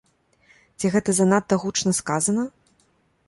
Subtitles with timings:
[0.77, 2.43] Ці гэта занадта гучна сказана?